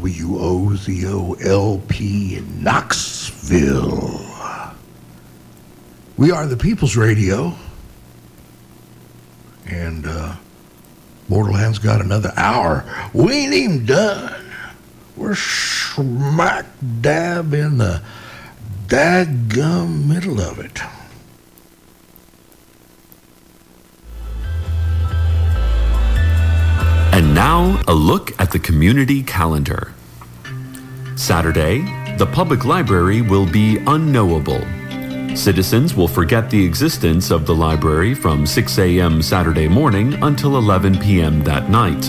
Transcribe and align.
WOZOLP 0.00 1.90
in 2.38 2.62
Knoxville. 2.62 4.20
We 6.16 6.30
are 6.30 6.46
the 6.46 6.56
People's 6.56 6.96
Radio. 6.96 7.52
And 9.66 10.06
uh, 10.06 10.36
Borderlands 11.28 11.78
got 11.78 12.00
another 12.00 12.32
hour. 12.36 12.84
We 13.12 13.32
ain't 13.32 13.52
even 13.54 13.84
done. 13.84 14.44
We're 15.16 15.34
smack 15.34 16.64
dab 17.00 17.52
in 17.52 17.76
the 17.78 18.02
daggum 18.86 20.06
middle 20.08 20.40
of 20.40 20.58
it. 20.58 20.80
Now, 27.34 27.80
a 27.88 27.94
look 27.94 28.38
at 28.40 28.50
the 28.50 28.58
community 28.58 29.22
calendar. 29.22 29.92
Saturday, 31.16 31.80
the 32.18 32.26
public 32.26 32.64
library 32.64 33.22
will 33.22 33.50
be 33.50 33.78
unknowable. 33.86 34.60
Citizens 35.34 35.94
will 35.94 36.08
forget 36.08 36.50
the 36.50 36.62
existence 36.62 37.30
of 37.30 37.46
the 37.46 37.54
library 37.54 38.14
from 38.14 38.44
6 38.44 38.78
a.m. 38.78 39.22
Saturday 39.22 39.66
morning 39.66 40.14
until 40.22 40.58
11 40.58 40.98
p.m. 40.98 41.42
that 41.44 41.70
night. 41.70 42.02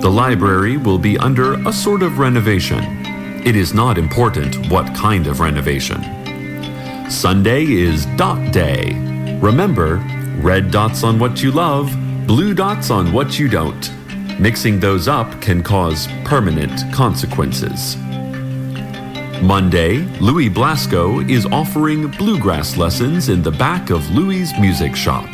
The 0.00 0.10
library 0.10 0.76
will 0.76 0.98
be 0.98 1.16
under 1.18 1.54
a 1.68 1.72
sort 1.72 2.02
of 2.02 2.18
renovation. 2.18 2.80
It 3.46 3.54
is 3.54 3.74
not 3.74 3.96
important 3.96 4.68
what 4.70 4.92
kind 4.94 5.26
of 5.28 5.40
renovation. 5.40 6.02
Sunday 7.10 7.64
is 7.64 8.06
Dot 8.16 8.52
Day. 8.52 8.94
Remember, 9.40 9.96
red 10.40 10.70
dots 10.70 11.04
on 11.04 11.18
what 11.18 11.42
you 11.42 11.52
love, 11.52 11.94
blue 12.26 12.54
dots 12.54 12.90
on 12.90 13.12
what 13.12 13.38
you 13.38 13.48
don't. 13.48 13.97
Mixing 14.38 14.78
those 14.78 15.08
up 15.08 15.40
can 15.40 15.64
cause 15.64 16.06
permanent 16.24 16.92
consequences. 16.92 17.96
Monday, 19.42 19.98
Louis 20.20 20.48
Blasco 20.48 21.18
is 21.20 21.44
offering 21.46 22.06
bluegrass 22.12 22.76
lessons 22.76 23.30
in 23.30 23.42
the 23.42 23.50
back 23.50 23.90
of 23.90 24.08
Louis's 24.10 24.56
music 24.60 24.94
shop. 24.94 25.28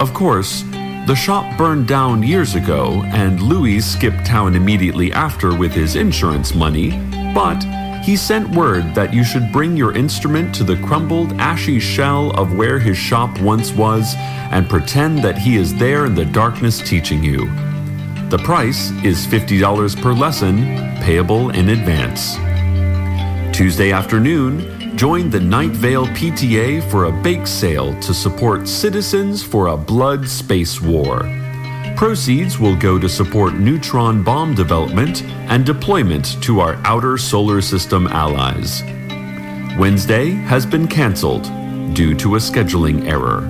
Of 0.00 0.12
course, 0.12 0.62
the 1.06 1.14
shop 1.14 1.56
burned 1.56 1.86
down 1.86 2.24
years 2.24 2.56
ago, 2.56 3.02
and 3.06 3.40
Louis 3.40 3.80
skipped 3.80 4.26
town 4.26 4.56
immediately 4.56 5.12
after 5.12 5.56
with 5.56 5.72
his 5.72 5.94
insurance 5.94 6.52
money, 6.52 6.98
but 7.32 7.62
he 8.02 8.16
sent 8.16 8.56
word 8.56 8.92
that 8.96 9.14
you 9.14 9.22
should 9.22 9.52
bring 9.52 9.76
your 9.76 9.96
instrument 9.96 10.52
to 10.56 10.64
the 10.64 10.76
crumbled, 10.78 11.32
ashy 11.34 11.78
shell 11.78 12.32
of 12.32 12.56
where 12.56 12.80
his 12.80 12.98
shop 12.98 13.40
once 13.40 13.72
was 13.72 14.14
and 14.50 14.68
pretend 14.68 15.20
that 15.20 15.38
he 15.38 15.56
is 15.56 15.74
there 15.76 16.06
in 16.06 16.16
the 16.16 16.24
darkness 16.24 16.80
teaching 16.80 17.22
you. 17.22 17.48
The 18.34 18.42
price 18.42 18.90
is 19.04 19.28
$50 19.28 20.02
per 20.02 20.12
lesson, 20.12 20.56
payable 21.04 21.50
in 21.50 21.68
advance. 21.68 22.34
Tuesday 23.56 23.92
afternoon, 23.92 24.96
join 24.96 25.30
the 25.30 25.38
Night 25.38 25.70
Vale 25.70 26.08
PTA 26.08 26.82
for 26.90 27.04
a 27.04 27.12
bake 27.12 27.46
sale 27.46 27.94
to 28.00 28.12
support 28.12 28.66
Citizens 28.66 29.40
for 29.40 29.68
a 29.68 29.76
Blood 29.76 30.28
Space 30.28 30.80
War. 30.80 31.20
Proceeds 31.94 32.58
will 32.58 32.74
go 32.74 32.98
to 32.98 33.08
support 33.08 33.54
neutron 33.54 34.24
bomb 34.24 34.52
development 34.52 35.22
and 35.48 35.64
deployment 35.64 36.42
to 36.42 36.58
our 36.58 36.74
outer 36.84 37.16
solar 37.16 37.60
system 37.60 38.08
allies. 38.08 38.82
Wednesday 39.78 40.30
has 40.30 40.66
been 40.66 40.88
canceled 40.88 41.44
due 41.94 42.16
to 42.16 42.34
a 42.34 42.38
scheduling 42.38 43.06
error. 43.06 43.44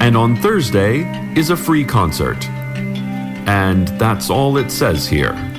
And 0.00 0.16
on 0.16 0.36
Thursday 0.36 1.02
is 1.36 1.50
a 1.50 1.56
free 1.56 1.84
concert. 1.84 2.48
And 3.46 3.88
that's 3.98 4.30
all 4.30 4.56
it 4.56 4.70
says 4.70 5.06
here. 5.06 5.53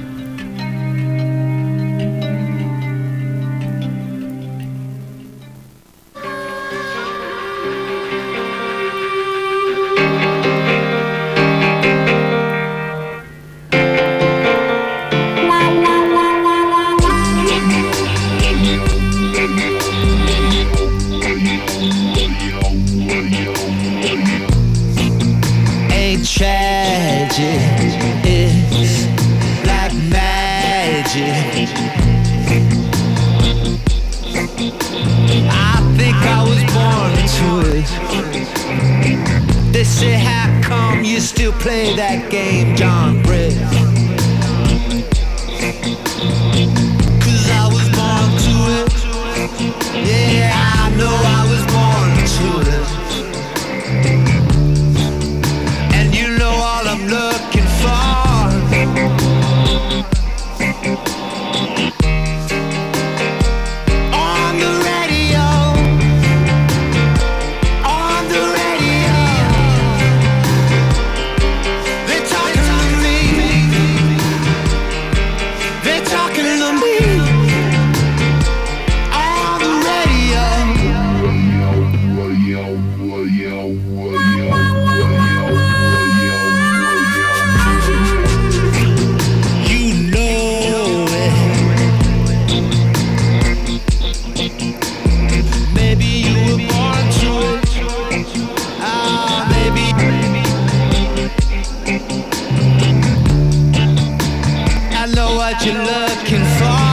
Know 105.15 105.35
what 105.35 105.65
you're 105.65 105.81
looking 105.81 106.43
for. 106.57 106.84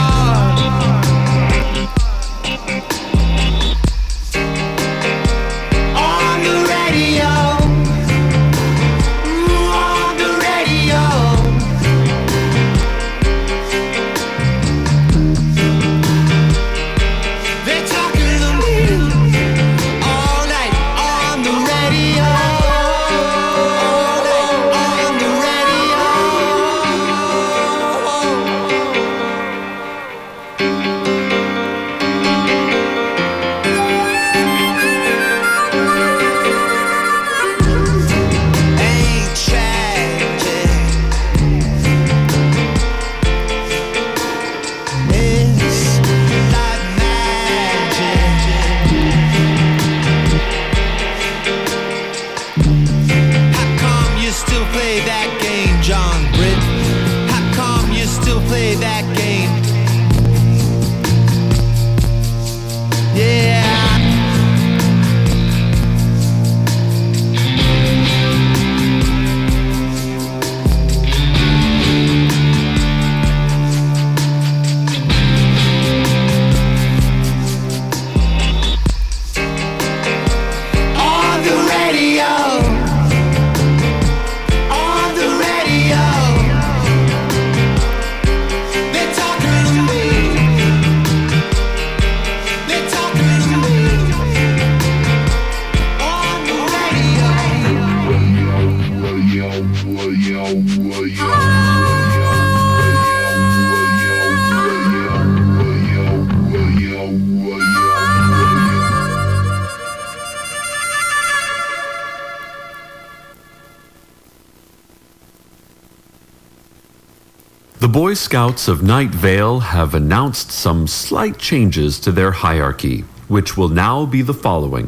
The 117.83 117.89
Boy 117.89 118.13
Scouts 118.13 118.69
of 118.69 118.81
Night 118.81 119.09
Vale 119.09 119.59
have 119.59 119.93
announced 119.93 120.53
some 120.53 120.87
slight 120.87 121.37
changes 121.37 121.99
to 121.99 122.13
their 122.13 122.31
hierarchy, 122.31 123.01
which 123.27 123.57
will 123.57 123.67
now 123.67 124.05
be 124.05 124.21
the 124.21 124.33
following 124.33 124.87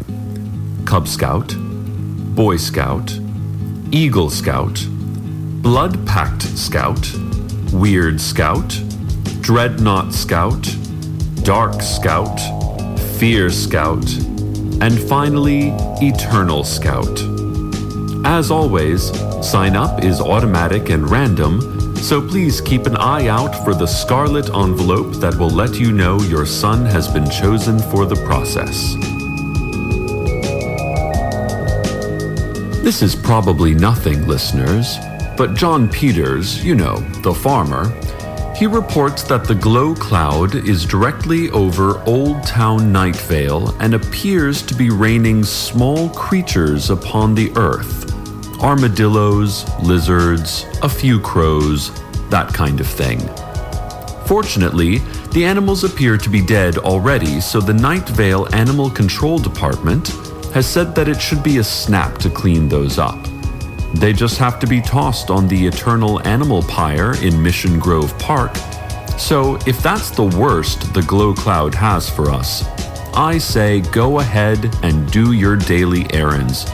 Cub 0.86 1.06
Scout, 1.06 1.54
Boy 1.58 2.56
Scout, 2.56 3.20
Eagle 3.92 4.30
Scout, 4.30 4.88
Blood 5.62 6.08
Pact 6.08 6.44
Scout, 6.44 7.06
Weird 7.74 8.22
Scout, 8.22 8.70
Dreadnought 9.42 10.14
Scout, 10.14 10.66
Dark 11.44 11.82
Scout, 11.82 12.40
Fear 13.20 13.50
Scout, 13.50 14.10
and 14.80 14.98
finally, 15.10 15.74
Eternal 16.02 16.64
Scout. 16.64 17.20
As 18.26 18.50
always, 18.52 19.12
sign 19.46 19.76
up 19.76 20.02
is 20.02 20.22
automatic 20.22 20.90
and 20.90 21.12
random, 21.12 21.75
so 21.98 22.22
please 22.22 22.62
keep 22.62 22.86
an 22.86 22.96
eye 22.98 23.28
out 23.28 23.56
for 23.64 23.74
the 23.74 23.86
scarlet 23.86 24.50
envelope 24.56 25.14
that 25.16 25.36
will 25.36 25.50
let 25.50 25.80
you 25.80 25.92
know 25.92 26.20
your 26.22 26.46
son 26.46 26.86
has 26.86 27.08
been 27.08 27.30
chosen 27.30 27.80
for 27.80 28.06
the 28.06 28.16
process. 28.26 28.96
This 32.84 33.02
is 33.02 33.16
probably 33.16 33.74
nothing, 33.74 34.28
listeners, 34.28 34.98
but 35.38 35.56
John 35.56 35.90
Peters, 35.90 36.64
you 36.64 36.76
know, 36.76 36.98
the 37.24 37.34
farmer, 37.34 37.90
he 38.56 38.68
reports 38.68 39.24
that 39.24 39.44
the 39.46 39.56
glow 39.56 39.94
cloud 39.94 40.56
is 40.56 40.86
directly 40.86 41.50
over 41.50 42.02
Old 42.06 42.44
Town 42.44 42.92
Night 42.92 43.16
Vale 43.16 43.76
and 43.82 43.94
appears 43.94 44.62
to 44.62 44.76
be 44.76 44.90
raining 44.90 45.44
small 45.44 46.10
creatures 46.10 46.90
upon 46.90 47.36
the 47.36 47.52
earth 47.58 48.15
armadillos, 48.62 49.66
lizards, 49.82 50.66
a 50.82 50.90
few 50.90 51.20
crows, 51.20 51.92
that 52.30 52.54
kind 52.54 52.80
of 52.80 52.88
thing. 52.88 53.20
Fortunately, 54.26 55.00
the 55.32 55.46
animals 55.46 55.84
appear 55.84 56.18
to 56.18 56.30
be 56.30 56.44
dead 56.44 56.78
already, 56.78 57.40
so 57.40 57.60
the 57.60 57.74
Night 57.74 58.08
Vale 58.10 58.48
Animal 58.56 58.90
Control 58.90 59.38
Department 59.38 60.08
has 60.54 60.66
said 60.66 60.96
that 60.96 61.08
it 61.08 61.22
should 61.22 61.44
be 61.44 61.58
a 61.58 61.64
snap 61.64 62.18
to 62.20 62.30
clean 62.30 62.68
those 62.70 62.98
up. 62.98 63.20
They 63.96 64.14
just 64.14 64.38
have 64.40 64.60
to 64.62 64.68
be 64.68 64.82
tossed 64.82 65.30
on 65.30 65.48
the 65.48 65.68
Eternal 65.68 66.26
Animal 66.28 66.64
Pyre 66.64 67.16
in 67.24 67.42
Mission 67.42 67.80
Grove 67.80 68.18
Park. 68.20 68.56
So, 69.18 69.56
if 69.68 69.82
that's 69.82 70.10
the 70.10 70.26
worst 70.26 70.94
the 70.94 71.04
Glow 71.04 71.34
Cloud 71.34 71.76
has 71.76 72.10
for 72.10 72.30
us, 72.30 72.66
I 73.14 73.38
say 73.38 73.80
go 73.80 74.20
ahead 74.20 74.76
and 74.84 75.10
do 75.12 75.32
your 75.32 75.56
daily 75.56 76.06
errands. 76.14 76.66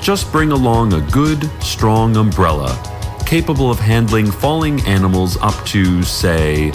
Just 0.00 0.30
bring 0.32 0.52
along 0.52 0.92
a 0.92 1.00
good, 1.10 1.50
strong 1.62 2.16
umbrella 2.16 2.88
capable 3.28 3.70
of 3.70 3.78
handling 3.78 4.30
falling 4.30 4.80
animals 4.86 5.36
up 5.42 5.66
to, 5.66 6.02
say, 6.02 6.70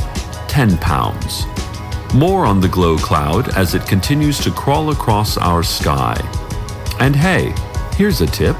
10 0.47 0.77
pounds. 0.77 1.47
More 2.13 2.45
on 2.45 2.59
the 2.59 2.67
glow 2.67 2.95
cloud 2.95 3.57
as 3.57 3.73
it 3.73 3.87
continues 3.87 4.37
to 4.43 4.51
crawl 4.51 4.91
across 4.91 5.35
our 5.35 5.63
sky. 5.63 6.15
And 6.99 7.15
hey, 7.15 7.55
here's 7.95 8.21
a 8.21 8.27
tip 8.27 8.55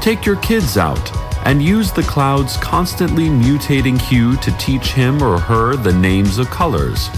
take 0.00 0.24
your 0.24 0.36
kids 0.36 0.78
out 0.78 1.10
and 1.44 1.60
use 1.60 1.90
the 1.90 2.04
cloud's 2.04 2.56
constantly 2.58 3.28
mutating 3.28 4.00
hue 4.00 4.36
to 4.36 4.56
teach 4.56 4.92
him 4.92 5.20
or 5.20 5.40
her 5.40 5.74
the 5.74 5.92
names 5.92 6.38
of 6.38 6.48
colors. 6.48 7.08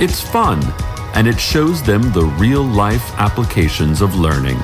It's 0.00 0.22
fun, 0.22 0.62
and 1.14 1.28
it 1.28 1.38
shows 1.38 1.82
them 1.82 2.10
the 2.12 2.24
real 2.38 2.64
life 2.64 3.12
applications 3.18 4.00
of 4.00 4.14
learning. 4.14 4.58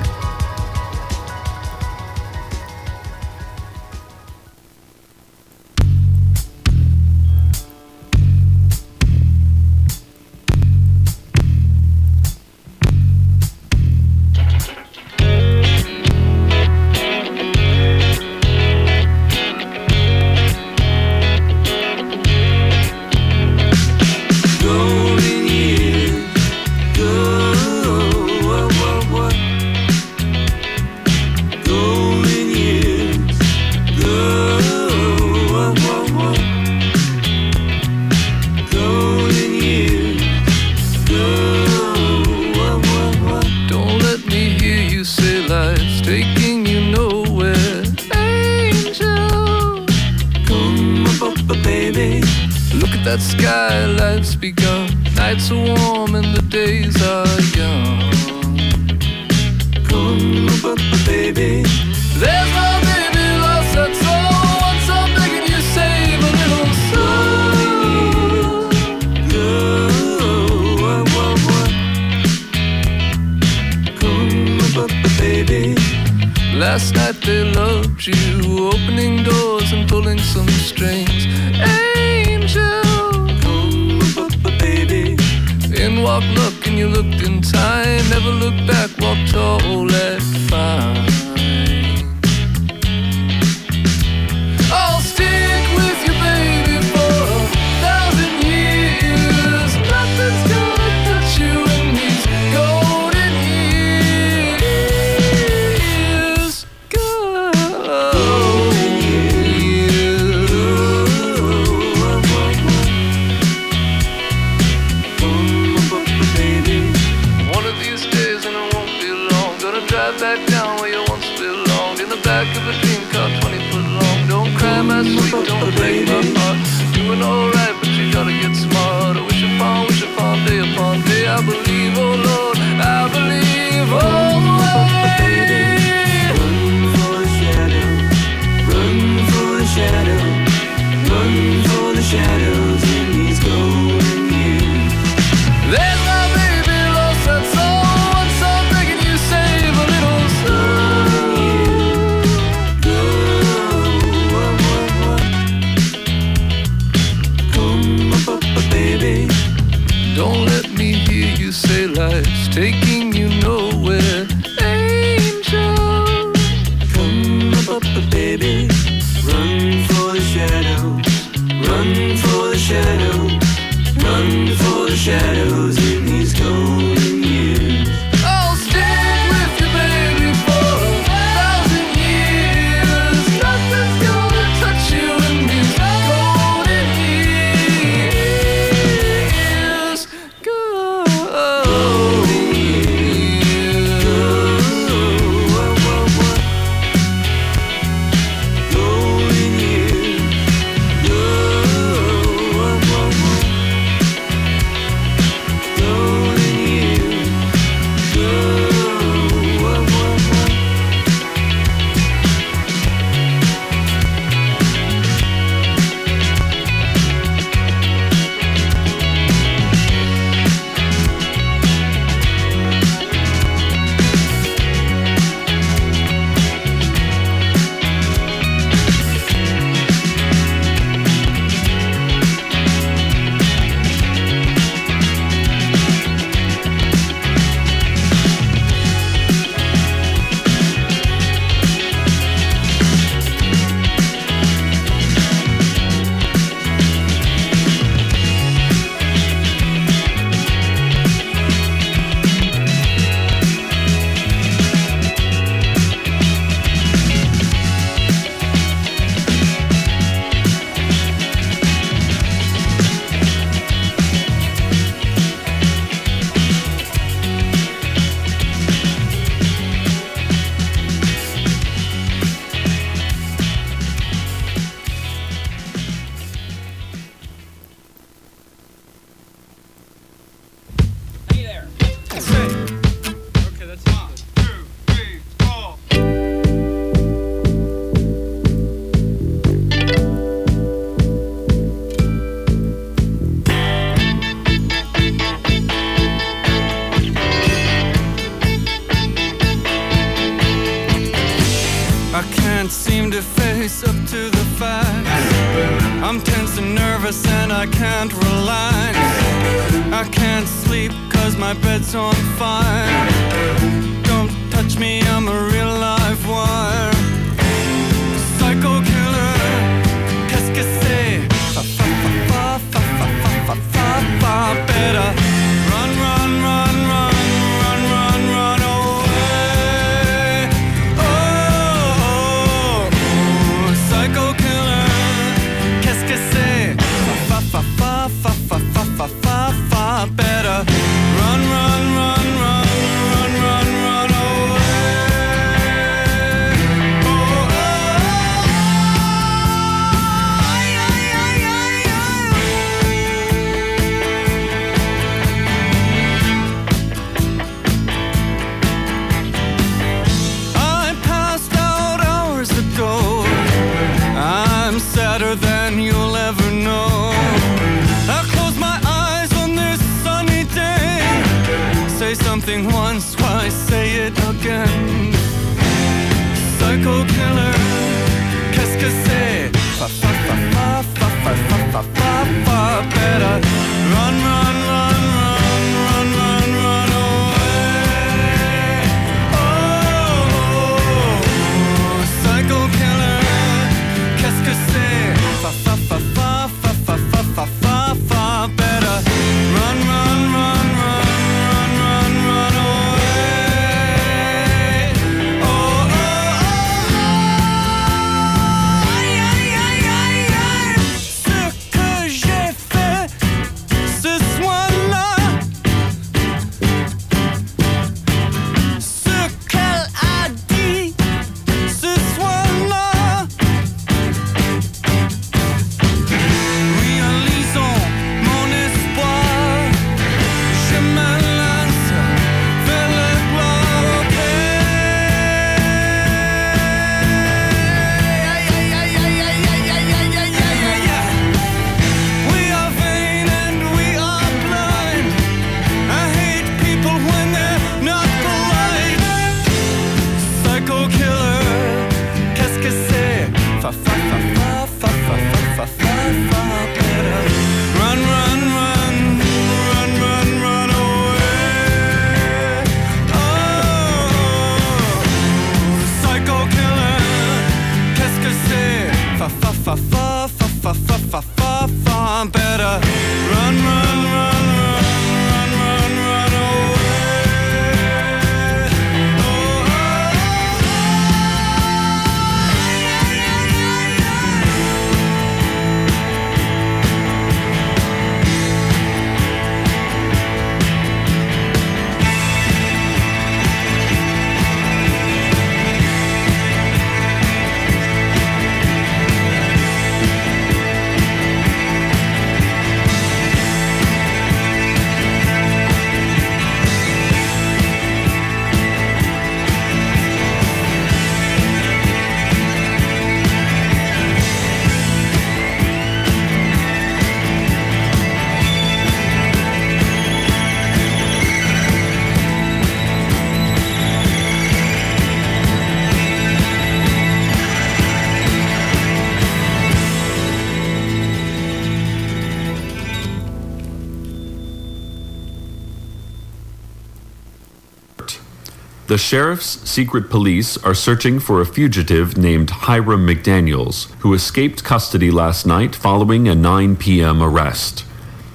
The 538.89 538.97
sheriff's 538.97 539.69
secret 539.69 540.09
police 540.09 540.57
are 540.63 540.73
searching 540.73 541.19
for 541.19 541.39
a 541.39 541.45
fugitive 541.45 542.17
named 542.17 542.49
Hiram 542.49 543.05
McDaniels, 543.05 543.91
who 543.99 544.15
escaped 544.15 544.63
custody 544.63 545.11
last 545.11 545.45
night 545.45 545.75
following 545.75 546.27
a 546.27 546.33
9 546.33 546.75
p.m. 546.75 547.21
arrest. 547.21 547.85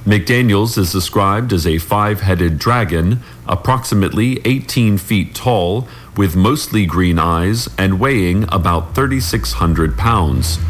McDaniels 0.06 0.78
is 0.78 0.92
described 0.92 1.52
as 1.52 1.66
a 1.66 1.78
five 1.78 2.20
headed 2.20 2.60
dragon, 2.60 3.18
approximately 3.48 4.40
18 4.44 4.96
feet 4.96 5.34
tall, 5.34 5.88
with 6.16 6.36
mostly 6.36 6.86
green 6.86 7.18
eyes, 7.18 7.68
and 7.76 7.98
weighing 7.98 8.44
about 8.52 8.94
3,600 8.94 9.98
pounds. 9.98 10.60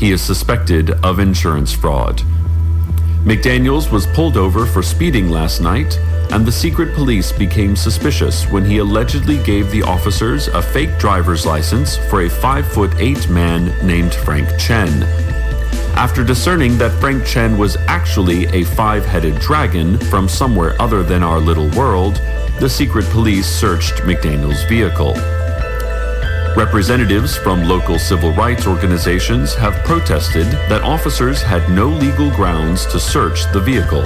He 0.00 0.10
is 0.10 0.20
suspected 0.20 0.90
of 1.04 1.20
insurance 1.20 1.72
fraud. 1.72 2.22
McDaniels 3.22 3.92
was 3.92 4.08
pulled 4.08 4.36
over 4.36 4.66
for 4.66 4.82
speeding 4.82 5.30
last 5.30 5.60
night, 5.60 5.96
and 6.30 6.44
the 6.44 6.52
secret 6.52 6.94
police 6.94 7.32
became 7.32 7.74
suspicious 7.74 8.46
when 8.46 8.64
he 8.64 8.78
allegedly 8.78 9.42
gave 9.42 9.70
the 9.70 9.82
officers 9.82 10.48
a 10.48 10.60
fake 10.60 10.98
driver's 10.98 11.46
license 11.46 11.96
for 11.96 12.22
a 12.22 12.28
5 12.28 12.66
foot 12.66 12.94
8 12.98 13.28
man 13.30 13.66
named 13.86 14.14
Frank 14.14 14.48
Chen. 14.58 15.02
After 15.98 16.22
discerning 16.22 16.78
that 16.78 16.92
Frank 17.00 17.26
Chen 17.26 17.58
was 17.58 17.76
actually 17.88 18.46
a 18.46 18.62
five 18.62 19.04
headed 19.04 19.34
dragon 19.40 19.98
from 19.98 20.28
somewhere 20.28 20.80
other 20.80 21.02
than 21.02 21.24
our 21.24 21.40
little 21.40 21.68
world, 21.70 22.20
the 22.60 22.68
secret 22.68 23.04
police 23.06 23.48
searched 23.48 23.94
McDaniel's 24.02 24.62
vehicle. 24.64 25.14
Representatives 26.56 27.36
from 27.36 27.64
local 27.64 27.98
civil 27.98 28.32
rights 28.32 28.66
organizations 28.66 29.54
have 29.54 29.74
protested 29.84 30.46
that 30.68 30.82
officers 30.82 31.42
had 31.42 31.68
no 31.68 31.88
legal 31.88 32.30
grounds 32.30 32.86
to 32.86 33.00
search 33.00 33.50
the 33.52 33.60
vehicle. 33.60 34.04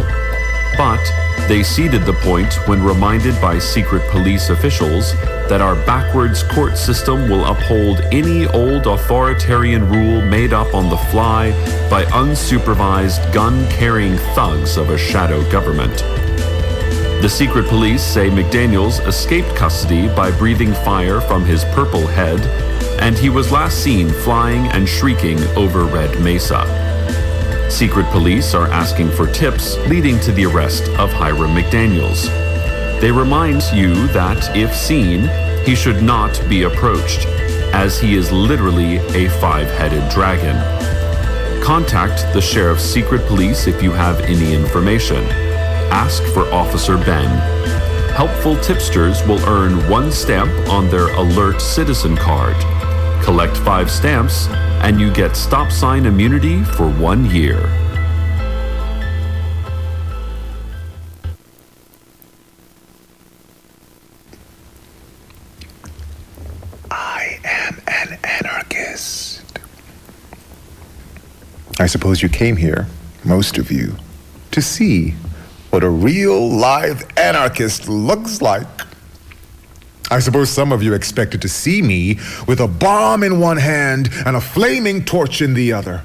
But 0.76 1.02
they 1.48 1.62
ceded 1.62 2.02
the 2.02 2.14
point 2.14 2.54
when 2.66 2.82
reminded 2.82 3.40
by 3.40 3.58
secret 3.58 4.02
police 4.10 4.48
officials 4.48 5.12
that 5.48 5.60
our 5.60 5.74
backwards 5.84 6.42
court 6.42 6.78
system 6.78 7.28
will 7.28 7.44
uphold 7.44 8.00
any 8.12 8.46
old 8.46 8.86
authoritarian 8.86 9.88
rule 9.90 10.22
made 10.22 10.52
up 10.52 10.72
on 10.74 10.88
the 10.88 10.96
fly 10.96 11.50
by 11.90 12.04
unsupervised 12.06 13.32
gun 13.34 13.68
carrying 13.68 14.16
thugs 14.34 14.76
of 14.76 14.90
a 14.90 14.98
shadow 14.98 15.42
government. 15.50 15.98
The 17.20 17.28
secret 17.28 17.68
police 17.68 18.02
say 18.02 18.30
McDaniels 18.30 19.06
escaped 19.06 19.54
custody 19.54 20.08
by 20.08 20.30
breathing 20.36 20.72
fire 20.72 21.20
from 21.20 21.44
his 21.44 21.64
purple 21.66 22.06
head, 22.06 22.40
and 23.00 23.16
he 23.16 23.28
was 23.28 23.52
last 23.52 23.84
seen 23.84 24.08
flying 24.08 24.66
and 24.68 24.88
shrieking 24.88 25.38
over 25.56 25.84
Red 25.84 26.20
Mesa. 26.20 26.81
Secret 27.72 28.06
police 28.10 28.52
are 28.52 28.66
asking 28.66 29.10
for 29.10 29.26
tips 29.26 29.78
leading 29.88 30.20
to 30.20 30.30
the 30.32 30.44
arrest 30.44 30.90
of 30.98 31.10
Hiram 31.10 31.54
McDaniels. 31.54 32.26
They 33.00 33.10
remind 33.10 33.62
you 33.72 33.94
that, 34.08 34.54
if 34.54 34.76
seen, 34.76 35.22
he 35.64 35.74
should 35.74 36.02
not 36.02 36.38
be 36.50 36.64
approached, 36.64 37.26
as 37.72 37.98
he 37.98 38.14
is 38.14 38.30
literally 38.30 38.98
a 39.16 39.30
five 39.40 39.68
headed 39.68 40.06
dragon. 40.10 40.54
Contact 41.62 42.30
the 42.34 42.42
Sheriff's 42.42 42.84
Secret 42.84 43.26
Police 43.26 43.66
if 43.66 43.82
you 43.82 43.90
have 43.90 44.20
any 44.20 44.54
information. 44.54 45.24
Ask 45.90 46.22
for 46.34 46.44
Officer 46.52 46.98
Ben. 46.98 47.30
Helpful 48.10 48.54
tipsters 48.56 49.26
will 49.26 49.42
earn 49.48 49.88
one 49.88 50.12
stamp 50.12 50.52
on 50.68 50.90
their 50.90 51.08
Alert 51.14 51.62
Citizen 51.62 52.16
card. 52.16 52.56
Collect 53.24 53.56
five 53.56 53.90
stamps, 53.90 54.46
and 54.82 55.00
you 55.00 55.12
get 55.12 55.36
stop 55.36 55.70
sign 55.70 56.06
immunity 56.06 56.64
for 56.64 56.90
one 56.90 57.24
year. 57.30 57.60
I 66.90 67.38
am 67.44 67.80
an 67.86 68.18
anarchist. 68.24 69.58
I 71.78 71.86
suppose 71.86 72.20
you 72.20 72.28
came 72.28 72.56
here, 72.56 72.88
most 73.24 73.58
of 73.58 73.70
you, 73.70 73.96
to 74.50 74.60
see 74.60 75.10
what 75.70 75.84
a 75.84 75.88
real 75.88 76.50
live 76.50 77.04
anarchist 77.16 77.88
looks 77.88 78.42
like. 78.42 78.66
I 80.12 80.18
suppose 80.18 80.50
some 80.50 80.72
of 80.72 80.82
you 80.82 80.92
expected 80.92 81.40
to 81.40 81.48
see 81.48 81.80
me 81.80 82.18
with 82.46 82.60
a 82.60 82.68
bomb 82.68 83.22
in 83.22 83.40
one 83.40 83.56
hand 83.56 84.10
and 84.26 84.36
a 84.36 84.42
flaming 84.42 85.06
torch 85.06 85.40
in 85.40 85.54
the 85.54 85.72
other. 85.72 86.02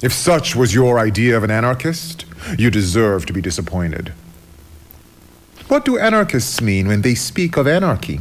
If 0.00 0.12
such 0.12 0.54
was 0.54 0.72
your 0.72 1.00
idea 1.00 1.36
of 1.36 1.42
an 1.42 1.50
anarchist, 1.50 2.26
you 2.56 2.70
deserve 2.70 3.26
to 3.26 3.32
be 3.32 3.40
disappointed. 3.40 4.12
What 5.66 5.84
do 5.84 5.98
anarchists 5.98 6.60
mean 6.60 6.86
when 6.86 7.02
they 7.02 7.16
speak 7.16 7.56
of 7.56 7.66
anarchy? 7.66 8.20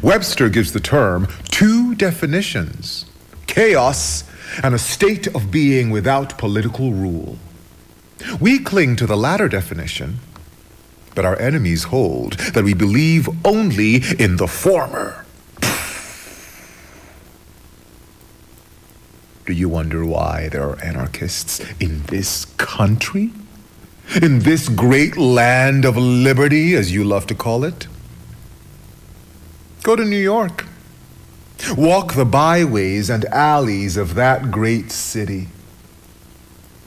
Webster 0.00 0.48
gives 0.48 0.72
the 0.72 0.78
term 0.78 1.26
two 1.50 1.96
definitions 1.96 3.06
chaos 3.48 4.22
and 4.62 4.76
a 4.76 4.78
state 4.78 5.26
of 5.34 5.50
being 5.50 5.90
without 5.90 6.38
political 6.38 6.92
rule. 6.92 7.36
We 8.40 8.60
cling 8.60 8.94
to 8.96 9.08
the 9.08 9.16
latter 9.16 9.48
definition, 9.48 10.20
but 11.14 11.24
our 11.24 11.38
enemies 11.38 11.84
hold 11.84 12.34
that 12.54 12.64
we 12.64 12.74
believe 12.74 13.28
only 13.44 14.02
in 14.18 14.36
the 14.36 14.48
former. 14.48 15.24
Do 19.44 19.52
you 19.52 19.68
wonder 19.68 20.04
why 20.04 20.48
there 20.48 20.68
are 20.68 20.84
anarchists 20.84 21.60
in 21.80 22.02
this 22.04 22.44
country? 22.56 23.32
In 24.20 24.40
this 24.40 24.68
great 24.68 25.16
land 25.16 25.84
of 25.84 25.96
liberty, 25.96 26.74
as 26.74 26.92
you 26.92 27.02
love 27.02 27.26
to 27.26 27.34
call 27.34 27.64
it? 27.64 27.86
Go 29.82 29.96
to 29.96 30.04
New 30.04 30.16
York. 30.16 30.66
Walk 31.76 32.14
the 32.14 32.24
byways 32.24 33.10
and 33.10 33.24
alleys 33.26 33.96
of 33.96 34.14
that 34.14 34.50
great 34.50 34.92
city. 34.92 35.48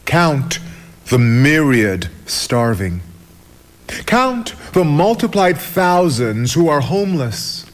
Count 0.06 0.60
the 1.08 1.20
myriad 1.20 2.10
starving. 2.26 3.02
Count 3.88 4.56
the 4.74 4.84
multiplied 4.84 5.58
thousands 5.58 6.54
who 6.54 6.68
are 6.68 6.82
homeless. 6.82 7.66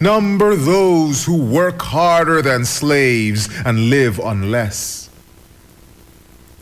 Number 0.00 0.56
those 0.56 1.24
who 1.24 1.36
work 1.36 1.80
harder 1.80 2.42
than 2.42 2.64
slaves 2.64 3.48
and 3.64 3.88
live 3.88 4.18
on 4.18 4.50
less. 4.50 5.08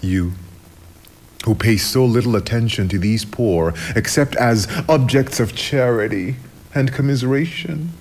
You, 0.02 0.32
who 1.44 1.54
pay 1.54 1.76
so 1.76 2.04
little 2.04 2.36
attention 2.36 2.88
to 2.90 2.98
these 2.98 3.24
poor 3.24 3.74
except 3.96 4.36
as 4.36 4.68
objects 4.88 5.40
of 5.40 5.54
charity 5.54 6.36
and 6.74 6.92
commiseration. 6.92 7.92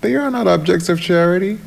They 0.00 0.16
are 0.16 0.30
not 0.30 0.48
objects 0.48 0.88
of 0.88 1.00
charity. 1.00 1.58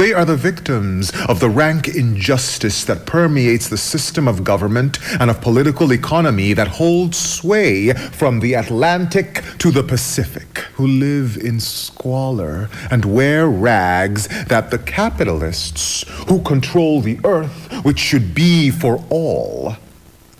They 0.00 0.14
are 0.14 0.24
the 0.24 0.34
victims 0.34 1.12
of 1.28 1.40
the 1.40 1.50
rank 1.50 1.86
injustice 1.86 2.86
that 2.86 3.04
permeates 3.04 3.68
the 3.68 3.76
system 3.76 4.26
of 4.26 4.42
government 4.44 4.98
and 5.20 5.28
of 5.28 5.42
political 5.42 5.92
economy 5.92 6.54
that 6.54 6.68
holds 6.68 7.18
sway 7.18 7.92
from 7.92 8.40
the 8.40 8.54
Atlantic 8.54 9.44
to 9.58 9.70
the 9.70 9.82
Pacific, 9.82 10.60
who 10.72 10.86
live 10.86 11.36
in 11.36 11.60
squalor 11.60 12.70
and 12.90 13.04
wear 13.04 13.46
rags 13.46 14.26
that 14.46 14.70
the 14.70 14.78
capitalists 14.78 16.06
who 16.28 16.40
control 16.44 17.02
the 17.02 17.20
earth, 17.22 17.70
which 17.84 17.98
should 17.98 18.34
be 18.34 18.70
for 18.70 19.04
all, 19.10 19.76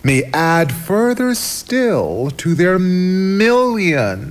may 0.03 0.23
add 0.33 0.73
further 0.73 1.35
still 1.35 2.31
to 2.39 2.55
their 2.55 2.79
millions. 2.79 4.25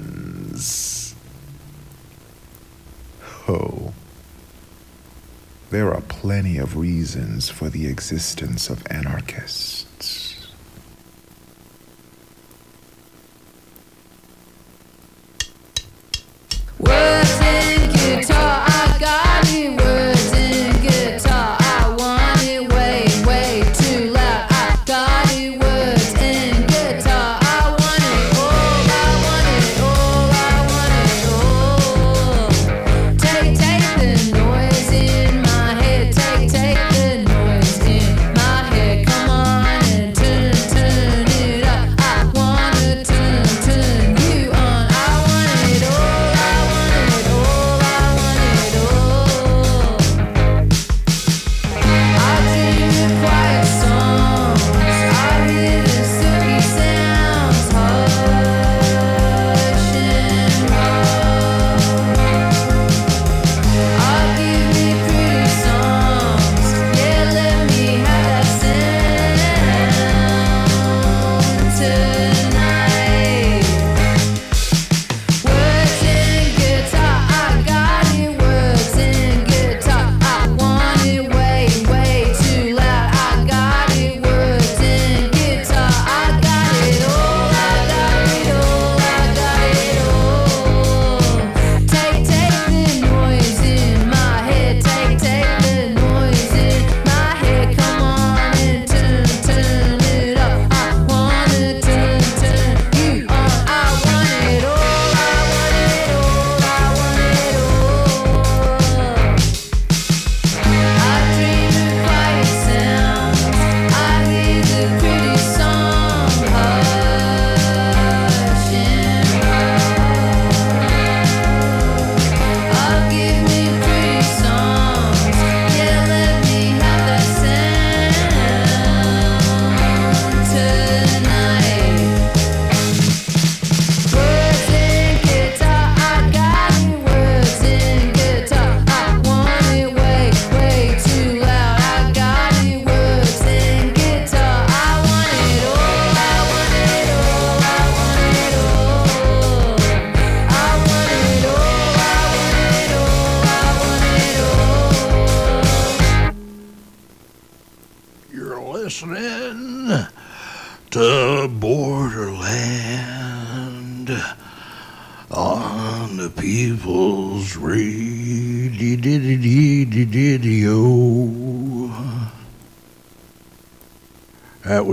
Oh. 3.48 3.89
There 5.70 5.94
are 5.94 6.02
plenty 6.02 6.58
of 6.58 6.78
reasons 6.78 7.50
for 7.50 7.70
the 7.70 7.86
existence 7.86 8.72
of 8.72 8.82
anarchists. 8.90 9.86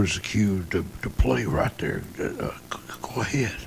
was 0.07 0.21
cue 0.21 0.65
to, 0.71 0.85
to 1.03 1.11
play 1.11 1.45
right 1.45 1.77
there. 1.79 2.01
Uh, 2.17 2.53
go 3.03 3.23
ahead. 3.23 3.66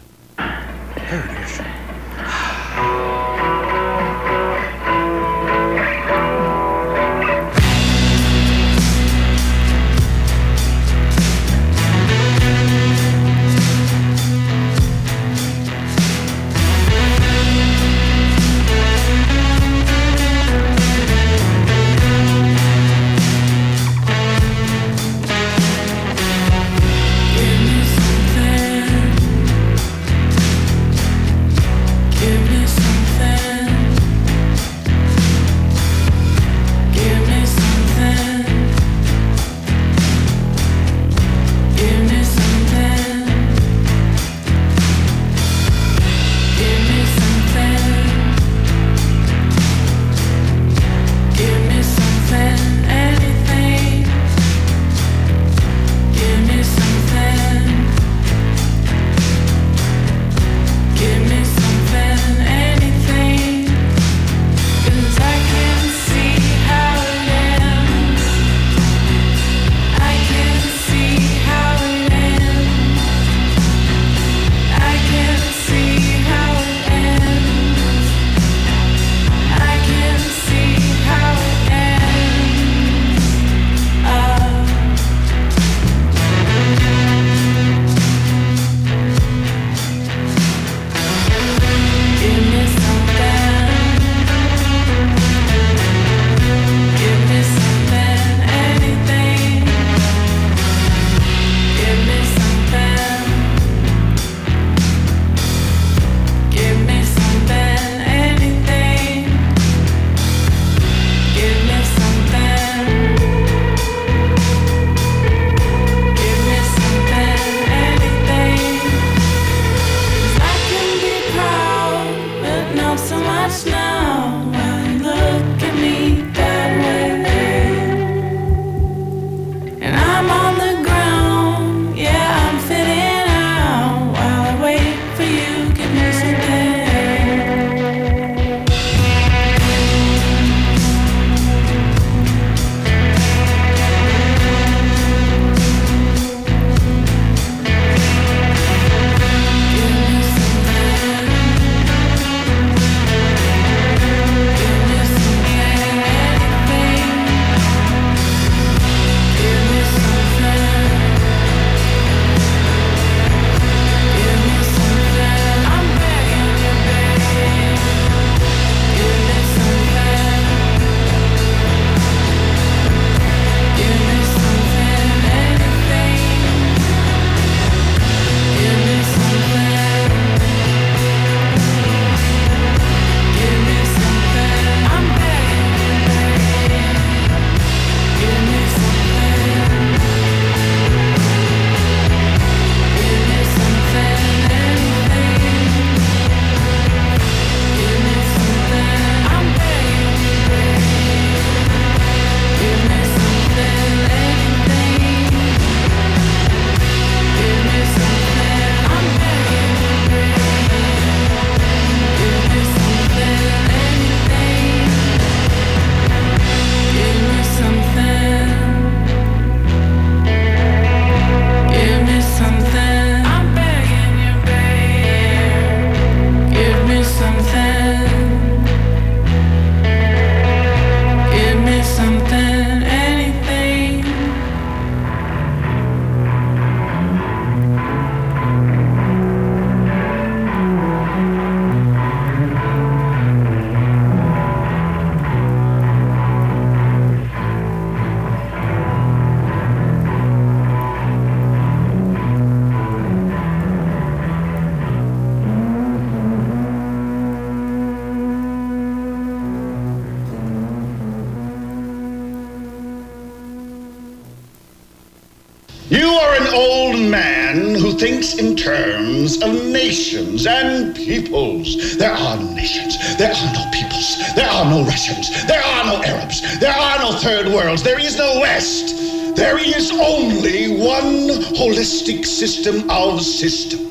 lands 268.79 269.41
of 269.41 269.53
nations 269.65 270.47
and 270.47 270.95
peoples. 270.95 271.97
There 271.97 272.11
are 272.11 272.37
no 272.37 272.53
nations. 272.53 272.97
There 273.17 273.31
are 273.31 273.53
no 273.53 273.63
peoples. 273.71 274.17
There 274.35 274.49
are 274.49 274.65
no 274.69 274.83
Russians. 274.83 275.27
There 275.47 275.63
are 275.63 275.85
no 275.85 276.03
Arabs. 276.03 276.59
There 276.59 276.73
are 276.73 276.99
no 276.99 277.11
third 277.19 277.47
worlds. 277.47 277.83
There 277.83 277.99
is 277.99 278.17
no 278.17 278.39
West. 278.39 278.95
There 279.35 279.57
is 279.57 279.91
only 279.91 280.79
one 280.81 281.29
holistic 281.59 282.25
system 282.25 282.89
of 282.89 283.21
systems. 283.21 283.89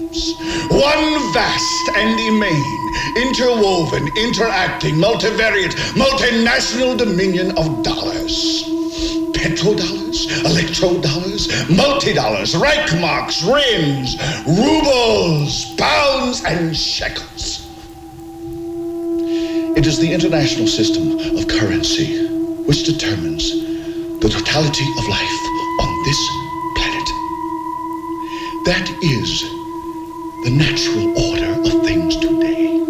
One 0.71 1.33
vast 1.33 1.85
and 1.97 2.19
immense, 2.31 2.67
interwoven, 3.17 4.09
interacting, 4.17 4.95
multivariate, 4.95 5.75
multinational 6.03 6.97
dominion 6.97 7.57
of 7.59 7.83
dollars. 7.83 8.78
Petrodollars, 9.39 10.27
electrodollars, 10.43 11.49
multi-dollars, 11.75 12.55
Reichmarks, 12.55 13.47
rims, 13.47 14.17
rubles, 14.47 15.75
pounds, 15.77 16.43
and 16.45 16.77
shekels. 16.77 17.65
It 19.77 19.87
is 19.87 19.99
the 20.01 20.13
international 20.13 20.67
system 20.67 21.19
of 21.39 21.47
currency 21.47 22.27
which 22.67 22.83
determines 22.85 23.53
the 24.21 24.29
totality 24.29 24.85
of 24.99 25.09
life 25.09 25.41
on 25.83 26.03
this 26.05 26.21
planet. 26.75 27.09
That 28.67 28.91
is 29.01 29.41
the 30.43 30.51
natural 30.51 31.17
order 31.31 31.61
of 31.61 31.87
things 31.87 32.17
today. 32.17 32.81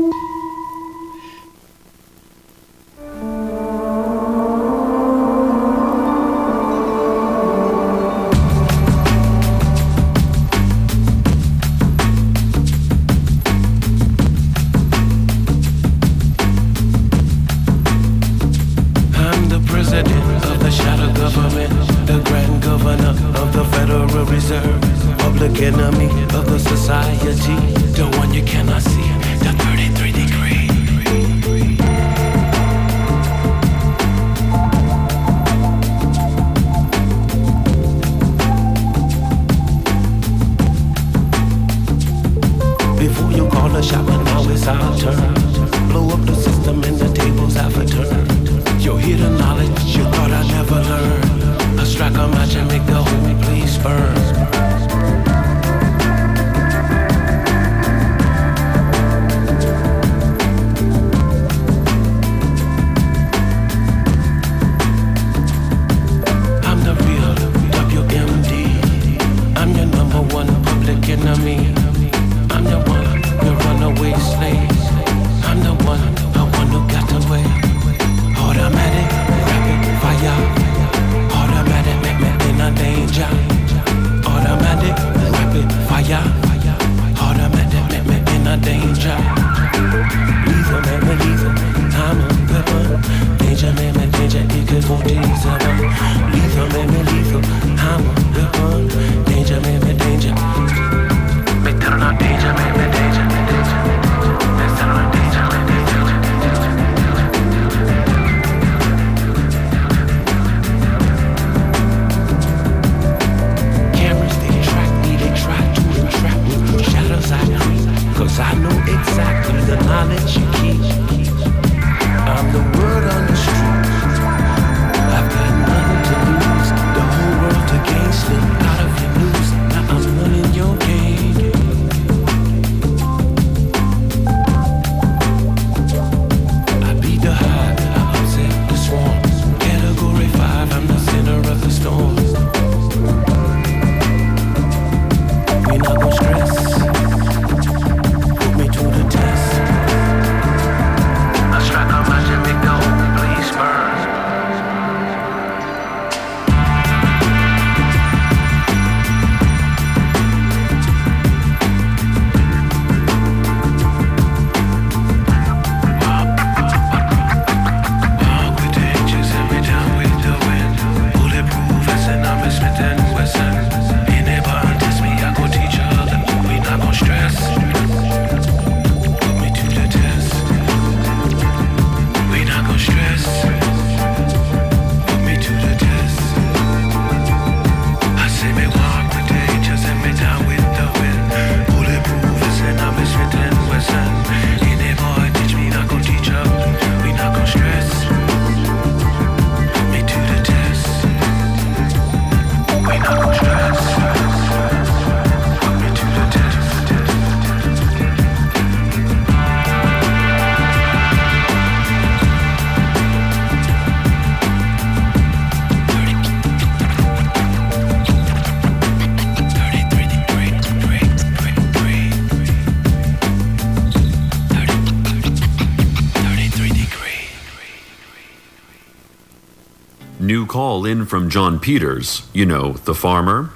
In 230.88 231.06
from 231.06 231.30
John 231.30 231.60
Peters, 231.60 232.28
you 232.32 232.44
know, 232.44 232.72
the 232.72 232.94
farmer. 232.94 233.50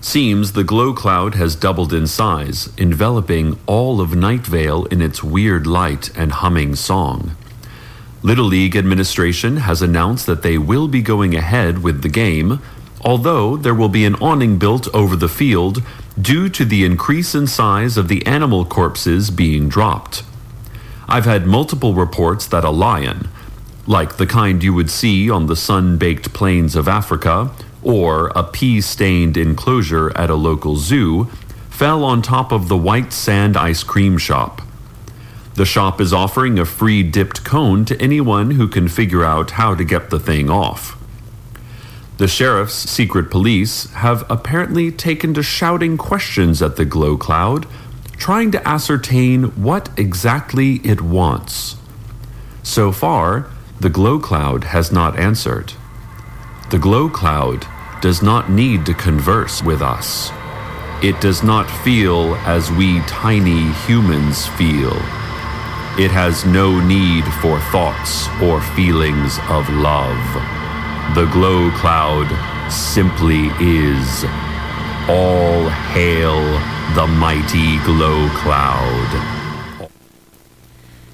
Seems 0.00 0.52
the 0.52 0.62
glow 0.62 0.92
cloud 0.92 1.34
has 1.34 1.56
doubled 1.56 1.92
in 1.92 2.06
size, 2.06 2.68
enveloping 2.76 3.58
all 3.66 4.00
of 4.00 4.14
Night 4.14 4.46
Vale 4.46 4.84
in 4.84 5.00
its 5.00 5.24
weird 5.24 5.66
light 5.66 6.16
and 6.16 6.30
humming 6.30 6.76
song. 6.76 7.34
Little 8.22 8.44
League 8.44 8.76
administration 8.76 9.56
has 9.58 9.82
announced 9.82 10.26
that 10.26 10.42
they 10.42 10.58
will 10.58 10.88
be 10.88 11.02
going 11.02 11.34
ahead 11.34 11.82
with 11.82 12.02
the 12.02 12.08
game, 12.08 12.60
although 13.00 13.56
there 13.56 13.74
will 13.74 13.88
be 13.88 14.04
an 14.04 14.14
awning 14.16 14.58
built 14.58 14.88
over 14.94 15.16
the 15.16 15.28
field 15.28 15.82
due 16.20 16.48
to 16.48 16.64
the 16.64 16.84
increase 16.84 17.34
in 17.34 17.46
size 17.46 17.96
of 17.96 18.08
the 18.08 18.24
animal 18.26 18.64
corpses 18.64 19.30
being 19.30 19.68
dropped. 19.68 20.22
I've 21.08 21.26
had 21.26 21.46
multiple 21.46 21.94
reports 21.94 22.46
that 22.46 22.64
a 22.64 22.70
lion, 22.70 23.28
like 23.86 24.16
the 24.16 24.26
kind 24.26 24.62
you 24.62 24.72
would 24.72 24.90
see 24.90 25.30
on 25.30 25.46
the 25.46 25.56
sun 25.56 25.98
baked 25.98 26.32
plains 26.32 26.74
of 26.74 26.88
Africa, 26.88 27.50
or 27.82 28.28
a 28.34 28.42
pea 28.42 28.80
stained 28.80 29.36
enclosure 29.36 30.16
at 30.16 30.30
a 30.30 30.34
local 30.34 30.76
zoo, 30.76 31.24
fell 31.68 32.04
on 32.04 32.22
top 32.22 32.52
of 32.52 32.68
the 32.68 32.76
White 32.76 33.12
Sand 33.12 33.56
ice 33.56 33.82
cream 33.82 34.16
shop. 34.16 34.62
The 35.54 35.66
shop 35.66 36.00
is 36.00 36.12
offering 36.12 36.58
a 36.58 36.64
free 36.64 37.02
dipped 37.02 37.44
cone 37.44 37.84
to 37.84 38.00
anyone 38.00 38.52
who 38.52 38.68
can 38.68 38.88
figure 38.88 39.24
out 39.24 39.52
how 39.52 39.74
to 39.74 39.84
get 39.84 40.10
the 40.10 40.18
thing 40.18 40.50
off. 40.50 41.00
The 42.16 42.28
sheriff's 42.28 42.74
secret 42.74 43.30
police 43.30 43.90
have 43.92 44.24
apparently 44.30 44.90
taken 44.92 45.34
to 45.34 45.42
shouting 45.42 45.96
questions 45.96 46.62
at 46.62 46.76
the 46.76 46.84
glow 46.84 47.16
cloud, 47.16 47.66
trying 48.16 48.50
to 48.52 48.68
ascertain 48.68 49.44
what 49.60 49.90
exactly 49.98 50.76
it 50.84 51.00
wants. 51.00 51.76
So 52.62 52.92
far, 52.92 53.50
the 53.80 53.90
glow 53.90 54.18
cloud 54.18 54.64
has 54.64 54.90
not 54.92 55.18
answered. 55.18 55.72
The 56.70 56.78
glow 56.78 57.08
cloud 57.08 57.66
does 58.00 58.22
not 58.22 58.50
need 58.50 58.86
to 58.86 58.94
converse 58.94 59.62
with 59.62 59.82
us. 59.82 60.30
It 61.02 61.20
does 61.20 61.42
not 61.42 61.70
feel 61.82 62.34
as 62.46 62.70
we 62.72 63.00
tiny 63.00 63.72
humans 63.86 64.46
feel. 64.46 64.94
It 65.98 66.10
has 66.10 66.44
no 66.44 66.80
need 66.80 67.24
for 67.42 67.60
thoughts 67.70 68.26
or 68.42 68.60
feelings 68.74 69.38
of 69.48 69.68
love. 69.70 70.24
The 71.14 71.26
glow 71.32 71.70
cloud 71.72 72.28
simply 72.72 73.50
is. 73.60 74.24
All 75.08 75.68
hail 75.92 76.40
the 76.94 77.06
mighty 77.06 77.78
glow 77.84 78.28
cloud. 78.30 79.10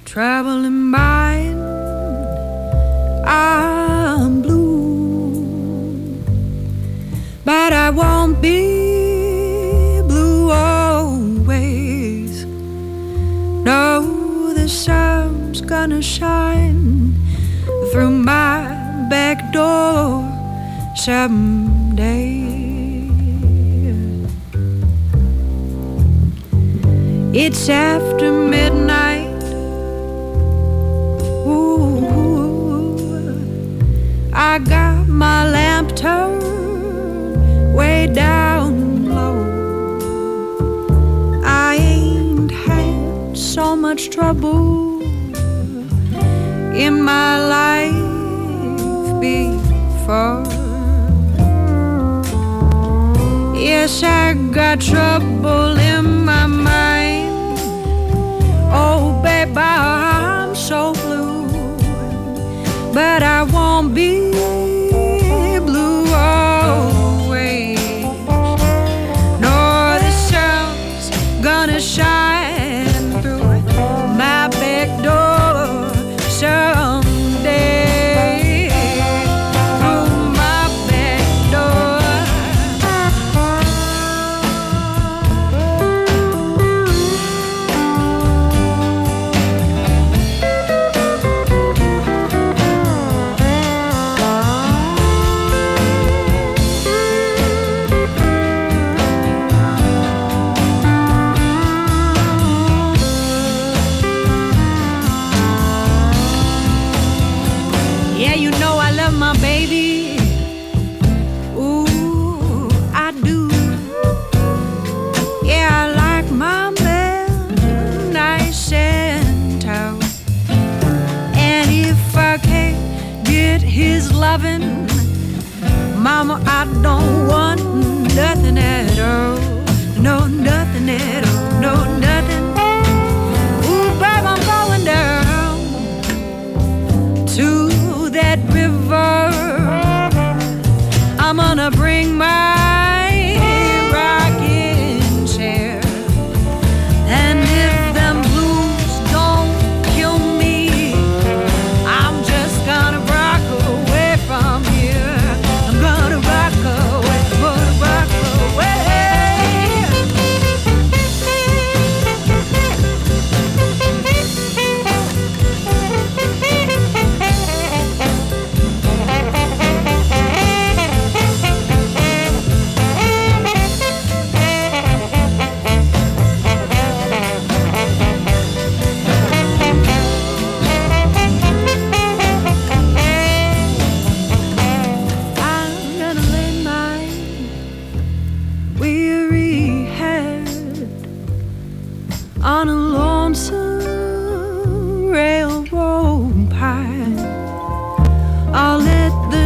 Traveling 0.05 0.89
mind, 0.91 1.50
I'm 3.25 4.41
blue, 4.41 6.23
but 7.45 7.73
I 7.73 7.89
won't 7.89 8.41
be 8.41 10.01
blue 10.07 10.51
always. 10.51 12.45
No, 13.65 14.53
the 14.53 14.67
sun's 14.67 15.61
gonna 15.61 16.01
shine 16.01 17.13
through 17.91 18.11
my 18.11 19.07
back 19.09 19.53
door 19.53 20.23
someday. 20.95 22.41
It's 27.33 27.69
after 27.69 28.31
midnight. 28.31 29.10
I 34.43 34.57
got 34.57 35.07
my 35.07 35.47
lamp 35.47 35.95
turned 35.95 37.75
way 37.75 38.07
down 38.07 39.05
low. 39.05 39.39
I 41.45 41.75
ain't 41.75 42.49
had 42.49 43.37
so 43.37 43.75
much 43.75 44.09
trouble 44.09 44.99
in 46.73 47.03
my 47.03 47.31
life 47.57 49.21
before. 49.21 50.43
Yes, 53.55 54.01
I 54.01 54.33
got 54.51 54.81
trouble 54.81 55.77
in 55.77 56.25
my 56.25 56.47
mind. 56.47 57.59
Oh, 58.73 59.21
babe, 59.21 59.55
I'm 59.55 60.55
so 60.55 60.95
but 62.93 63.23
I 63.23 63.43
won't 63.43 63.93
be 63.95 64.70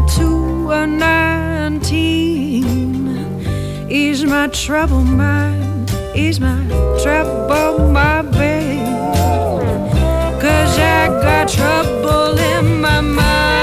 two 0.08 0.72
or 0.72 0.88
nineteen 0.88 2.66
ease 3.90 4.26
my 4.26 4.48
trouble 4.48 5.02
mind, 5.02 5.90
Is 6.14 6.40
my 6.40 6.64
trouble, 7.02 7.88
my 7.90 8.22
babe. 8.22 8.86
Cause 10.42 10.80
I 10.80 11.08
got 11.24 11.48
trouble 11.50 12.38
in 12.38 12.82
my 12.82 13.02
mind. 13.02 13.55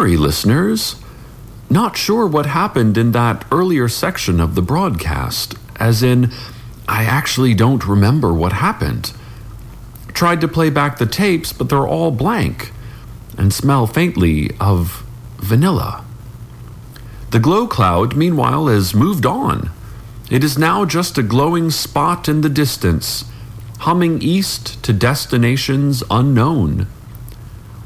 Sorry, 0.00 0.16
listeners. 0.16 0.96
Not 1.68 1.94
sure 1.94 2.26
what 2.26 2.46
happened 2.46 2.96
in 2.96 3.12
that 3.12 3.44
earlier 3.52 3.86
section 3.86 4.40
of 4.40 4.54
the 4.54 4.62
broadcast, 4.62 5.56
as 5.76 6.02
in, 6.02 6.32
I 6.88 7.04
actually 7.04 7.52
don't 7.52 7.86
remember 7.86 8.32
what 8.32 8.54
happened. 8.54 9.12
Tried 10.14 10.40
to 10.40 10.48
play 10.48 10.70
back 10.70 10.96
the 10.96 11.04
tapes, 11.04 11.52
but 11.52 11.68
they're 11.68 11.86
all 11.86 12.12
blank 12.12 12.72
and 13.36 13.52
smell 13.52 13.86
faintly 13.86 14.52
of 14.58 15.04
vanilla. 15.36 16.02
The 17.30 17.38
glow 17.38 17.66
cloud, 17.66 18.16
meanwhile, 18.16 18.68
has 18.68 18.94
moved 18.94 19.26
on. 19.26 19.68
It 20.30 20.42
is 20.42 20.56
now 20.56 20.86
just 20.86 21.18
a 21.18 21.22
glowing 21.22 21.70
spot 21.70 22.26
in 22.26 22.40
the 22.40 22.48
distance, 22.48 23.26
humming 23.80 24.22
east 24.22 24.82
to 24.82 24.94
destinations 24.94 26.02
unknown. 26.08 26.86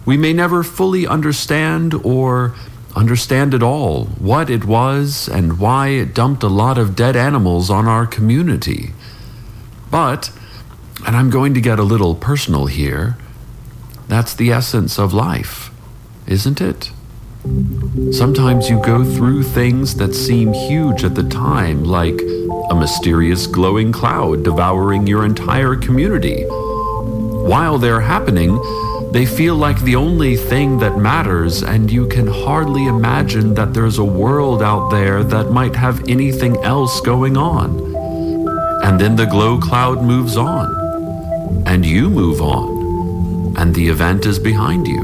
We 0.04 0.16
may 0.16 0.32
never 0.32 0.62
fully 0.62 1.06
understand 1.06 1.94
or 1.94 2.54
understand 2.94 3.54
at 3.54 3.62
all 3.62 4.04
what 4.04 4.50
it 4.50 4.64
was 4.64 5.28
and 5.28 5.58
why 5.58 5.88
it 5.88 6.14
dumped 6.14 6.42
a 6.42 6.48
lot 6.48 6.78
of 6.78 6.94
dead 6.94 7.16
animals 7.16 7.70
on 7.70 7.86
our 7.86 8.06
community. 8.06 8.92
But, 9.90 10.30
and 11.06 11.16
I'm 11.16 11.30
going 11.30 11.54
to 11.54 11.60
get 11.60 11.78
a 11.78 11.84
little 11.84 12.14
personal 12.14 12.66
here, 12.66 13.16
that's 14.08 14.34
the 14.34 14.52
essence 14.52 14.98
of 14.98 15.12
life, 15.14 15.70
isn't 16.26 16.60
it? 16.60 16.90
Sometimes 18.12 18.70
you 18.70 18.80
go 18.80 19.04
through 19.04 19.42
things 19.42 19.96
that 19.96 20.14
seem 20.14 20.52
huge 20.52 21.04
at 21.04 21.14
the 21.14 21.28
time, 21.28 21.84
like 21.84 22.18
a 22.70 22.74
mysterious 22.74 23.46
glowing 23.46 23.92
cloud 23.92 24.44
devouring 24.44 25.06
your 25.06 25.24
entire 25.26 25.76
community. 25.76 26.44
While 26.44 27.76
they're 27.78 28.00
happening, 28.00 28.58
they 29.14 29.24
feel 29.24 29.54
like 29.54 29.80
the 29.82 29.94
only 29.94 30.34
thing 30.34 30.76
that 30.78 30.98
matters, 30.98 31.62
and 31.62 31.88
you 31.88 32.04
can 32.08 32.26
hardly 32.26 32.86
imagine 32.86 33.54
that 33.54 33.72
there's 33.72 33.98
a 33.98 34.04
world 34.04 34.60
out 34.60 34.88
there 34.90 35.22
that 35.22 35.52
might 35.52 35.76
have 35.76 36.08
anything 36.08 36.56
else 36.64 37.00
going 37.00 37.36
on. 37.36 37.94
And 38.82 39.00
then 39.00 39.14
the 39.14 39.26
glow 39.26 39.60
cloud 39.60 40.02
moves 40.02 40.36
on, 40.36 40.66
and 41.64 41.86
you 41.86 42.10
move 42.10 42.42
on, 42.42 43.56
and 43.56 43.72
the 43.72 43.86
event 43.86 44.26
is 44.26 44.40
behind 44.40 44.88
you. 44.88 45.02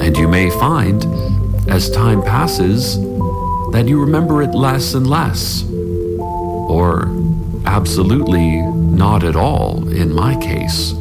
And 0.00 0.16
you 0.16 0.28
may 0.28 0.48
find, 0.50 1.04
as 1.68 1.90
time 1.90 2.22
passes, 2.22 3.00
that 3.72 3.86
you 3.88 4.00
remember 4.00 4.42
it 4.42 4.54
less 4.54 4.94
and 4.94 5.10
less. 5.10 5.64
Or 6.20 7.08
absolutely 7.66 8.62
not 8.62 9.24
at 9.24 9.34
all, 9.34 9.88
in 9.88 10.14
my 10.14 10.36
case. 10.36 10.94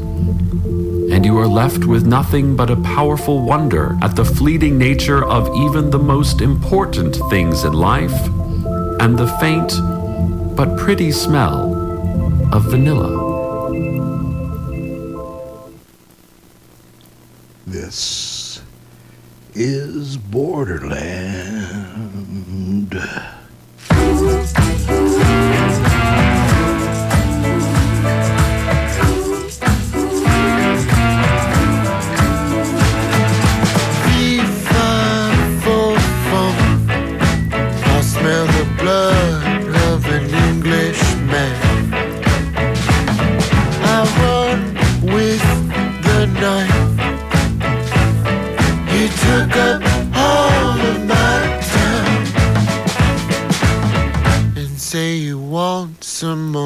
And 1.15 1.25
you 1.25 1.37
are 1.37 1.47
left 1.47 1.85
with 1.85 2.05
nothing 2.05 2.57
but 2.57 2.69
a 2.69 2.75
powerful 2.75 3.41
wonder 3.41 3.97
at 4.01 4.17
the 4.17 4.25
fleeting 4.25 4.77
nature 4.77 5.23
of 5.23 5.47
even 5.55 5.89
the 5.89 5.97
most 5.97 6.41
important 6.41 7.15
things 7.29 7.63
in 7.63 7.71
life 7.71 8.27
and 8.99 9.17
the 9.17 9.27
faint 9.39 9.71
but 10.57 10.77
pretty 10.77 11.13
smell 11.13 11.71
of 12.53 12.65
vanilla. 12.65 13.15
This 17.65 18.61
is 19.53 20.17
Borderland. 20.17 20.85
Some 56.25 56.51
more. 56.51 56.64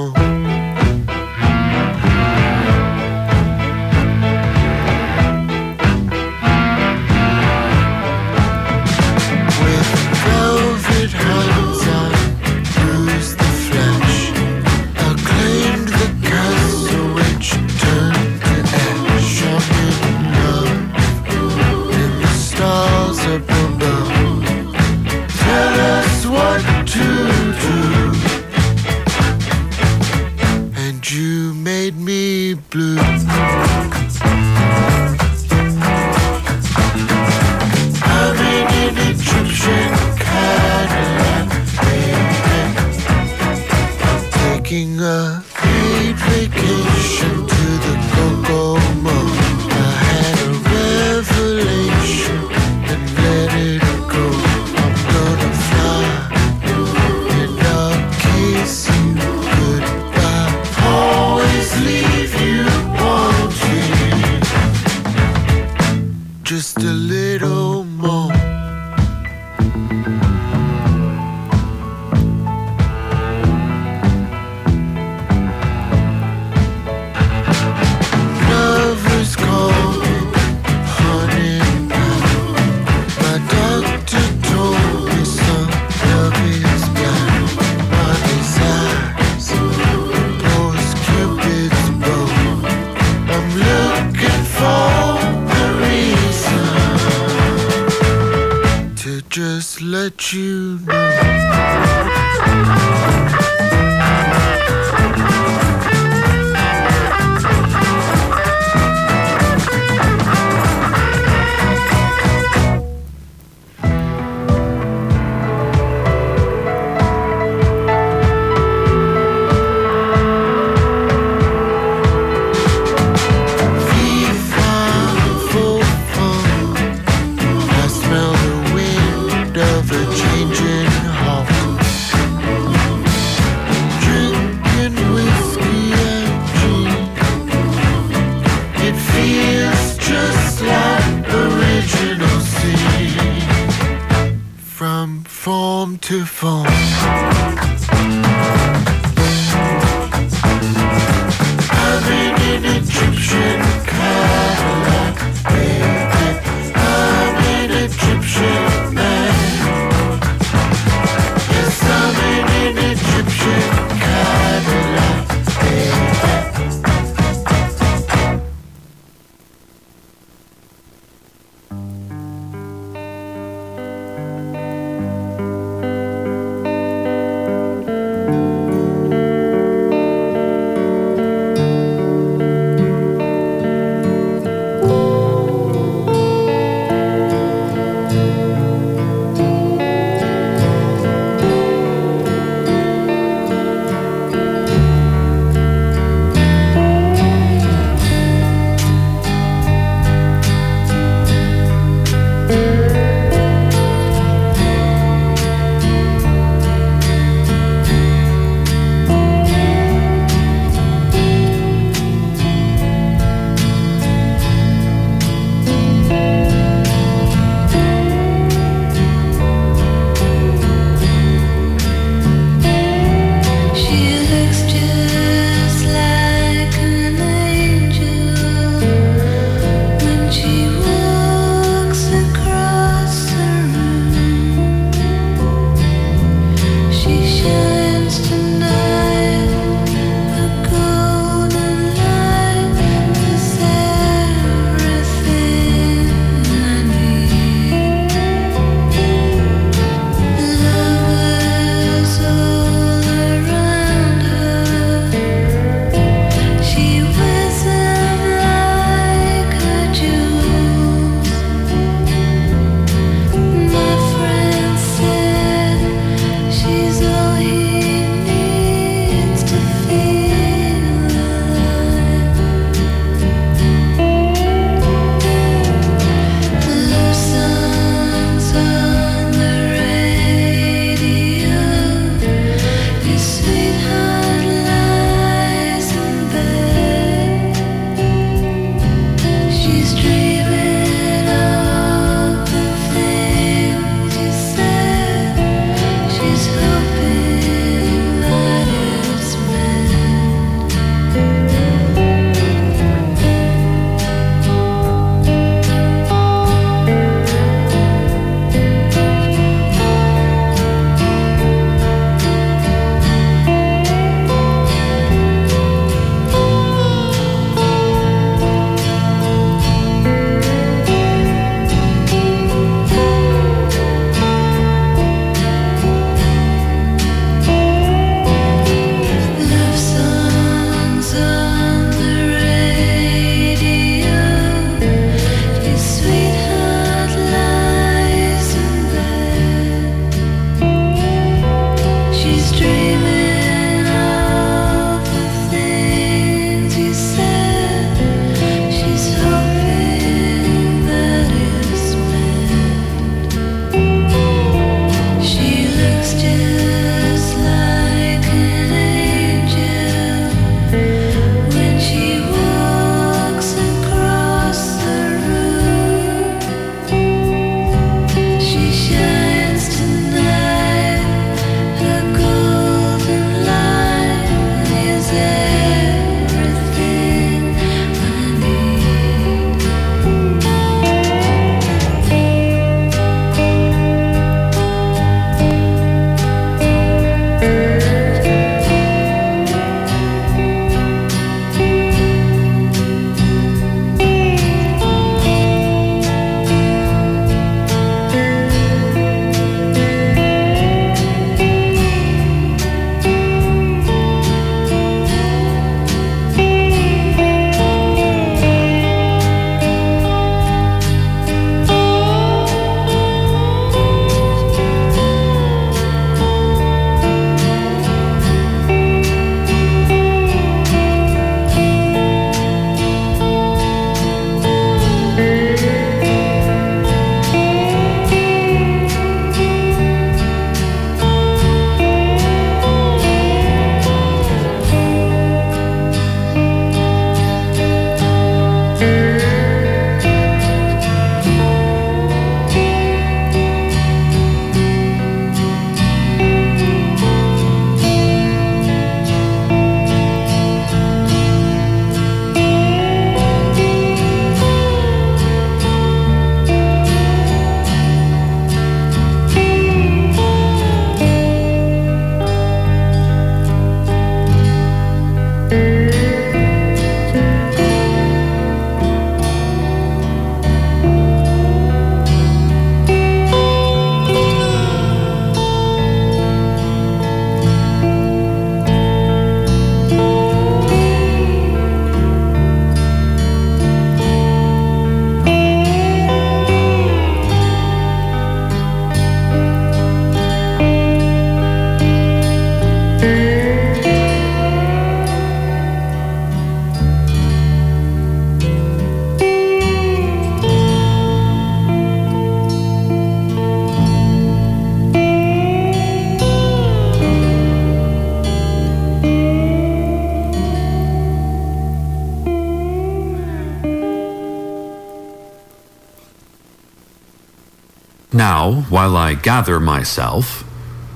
While 518.69 518.95
I 518.97 519.13
gather 519.13 519.59
myself, 519.59 520.43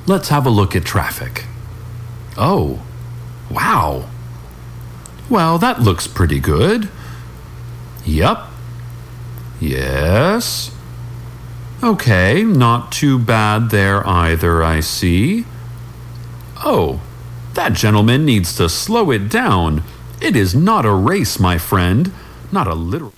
let's 0.06 0.30
have 0.30 0.45
a 0.45 0.49
look 0.49 0.76
at 0.76 0.86
traffic. 0.86 1.45
Oh, 2.38 2.82
wow. 3.49 4.10
Well, 5.30 5.58
that 5.58 5.82
looks 5.82 6.08
pretty 6.08 6.39
good. 6.39 6.89
Yup. 8.06 8.49
Yes. 9.60 10.72
Okay, 11.82 12.43
not 12.43 12.91
too 12.91 13.20
bad 13.20 13.70
there 13.70 14.08
either, 14.08 14.64
I 14.64 14.80
see. 14.80 15.45
Oh, 16.64 17.01
that 17.54 17.74
gentleman 17.74 18.26
needs 18.26 18.56
to 18.56 18.70
slow 18.70 19.12
it 19.12 19.30
down. 19.30 19.84
It 20.22 20.36
is 20.36 20.56
not 20.56 20.86
a 20.86 20.93
race, 20.93 21.39
my 21.39 21.58
friend. 21.58 22.12
Not 22.51 22.68
a 22.68 22.74
literal. 22.74 23.14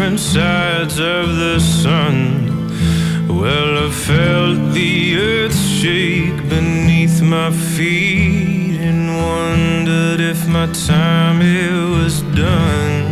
Different 0.00 0.20
sides 0.20 0.98
of 0.98 1.36
the 1.36 1.58
sun. 1.60 2.48
Well, 3.28 3.86
I 3.86 3.90
felt 3.90 4.72
the 4.72 5.18
earth 5.18 5.54
shake 5.54 6.48
beneath 6.48 7.20
my 7.20 7.50
feet 7.50 8.80
and 8.80 9.14
wondered 9.14 10.20
if 10.20 10.48
my 10.48 10.72
time 10.72 11.42
here 11.42 12.02
was 12.02 12.22
done. 12.34 13.08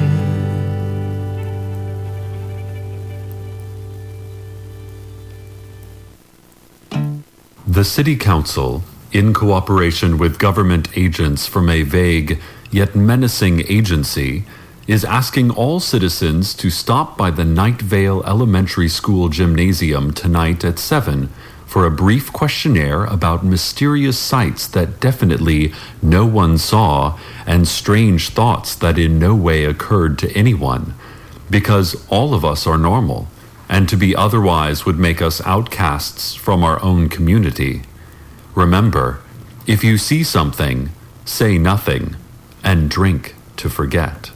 The 7.67 7.85
City 7.85 8.17
Council, 8.17 8.83
in 9.13 9.35
cooperation 9.35 10.17
with 10.17 10.39
government 10.39 10.97
agents 10.97 11.47
from 11.47 11.69
a 11.69 11.83
vague 11.83 12.41
yet 12.71 12.97
menacing 12.97 13.71
agency, 13.71 14.47
is 14.89 15.05
asking 15.05 15.51
all 15.51 15.79
citizens 15.79 16.55
to 16.55 16.71
stop 16.71 17.19
by 17.19 17.31
the 17.31 17.45
Night 17.45 17.83
Vale 17.83 18.25
Elementary 18.25 18.89
School 18.89 19.29
gymnasium 19.29 20.13
tonight 20.13 20.65
at 20.65 20.79
7 20.79 21.29
for 21.67 21.85
a 21.85 21.91
brief 21.91 22.33
questionnaire 22.33 23.05
about 23.05 23.45
mysterious 23.45 24.19
sights 24.19 24.67
that 24.67 24.99
definitely 24.99 25.75
no 26.01 26.25
one 26.25 26.57
saw 26.57 27.19
and 27.47 27.69
strange 27.69 28.31
thoughts 28.31 28.75
that 28.77 28.99
in 28.99 29.19
no 29.19 29.35
way 29.35 29.67
occurred 29.67 30.19
to 30.19 30.33
anyone. 30.33 30.95
Because 31.51 32.07
all 32.09 32.33
of 32.33 32.43
us 32.43 32.67
are 32.67 32.79
normal, 32.79 33.29
and 33.69 33.91
to 33.91 33.97
be 33.97 34.17
otherwise 34.17 34.87
would 34.87 34.99
make 34.99 35.21
us 35.21 35.47
outcasts 35.47 36.35
from 36.35 36.65
our 36.65 36.83
own 36.83 37.11
community. 37.11 37.83
Remember, 38.55 39.21
if 39.67 39.85
you 39.85 39.99
see 39.99 40.25
something, 40.25 40.89
say 41.27 41.59
nothing, 41.59 42.17
and 42.65 42.89
drink 42.89 43.35
to 43.59 43.69
forget. 43.69 44.28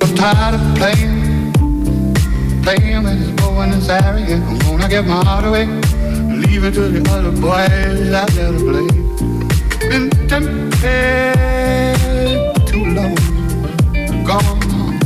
I'm 0.00 0.14
tired 0.14 0.54
of 0.54 0.60
playing, 0.76 1.52
playing 2.62 3.02
with 3.02 3.18
this 3.18 3.30
boy 3.40 3.62
in 3.62 3.70
this 3.70 3.88
area. 3.88 4.36
I'm 4.36 4.58
gonna 4.58 4.88
get 4.88 5.06
my 5.06 5.24
heart 5.24 5.44
away, 5.44 5.66
it 6.64 6.72
to 6.74 6.88
the 6.88 7.00
other 7.10 7.30
boys 7.30 8.12
out 8.12 8.30
there 8.30 8.52
to 8.52 8.58
play. 8.58 8.86
Been 9.88 10.10
tempted 10.28 11.36
too 12.66 12.84
long, 12.96 13.16
gone. 14.24 14.98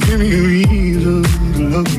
Give 0.00 0.18
me 0.20 0.28
a 0.32 0.40
reason 0.40 1.22
to 1.54 1.60
love 1.68 1.97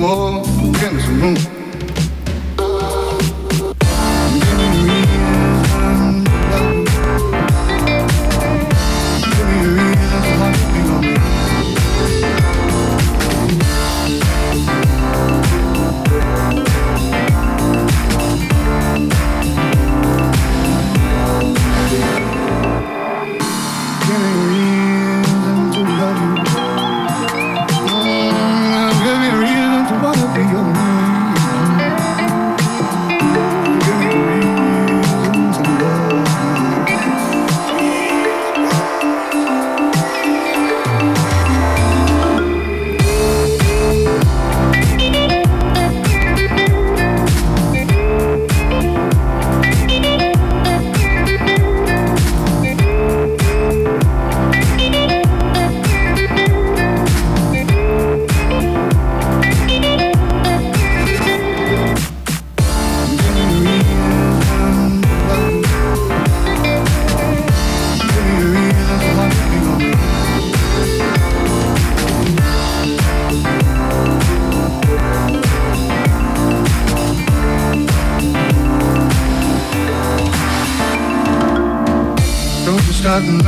you. 0.00 0.29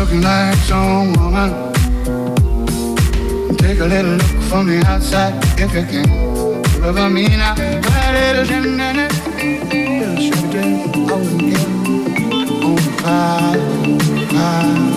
Looking 0.02 0.20
like 0.20 0.56
some 0.66 1.12
woman. 1.12 1.72
Take 3.58 3.78
a 3.78 3.86
little 3.86 4.16
look 4.16 4.42
from 4.50 4.66
the 4.66 4.82
outside 4.84 5.34
if 5.60 5.72
you 5.74 5.84
can. 5.84 6.08
Rubber 6.80 7.08
me 7.08 7.28
now, 7.28 7.54
got 7.54 8.14
a 8.14 8.18
little 8.18 8.44
din 8.44 8.80
in 8.80 8.98
it. 8.98 9.12
Little 9.70 10.16
sugar, 10.26 10.66
I 11.08 11.14
wouldn't 11.14 11.40
get 11.50 11.68
on 12.64 12.78
fire, 12.98 13.58
fire. 14.32 14.91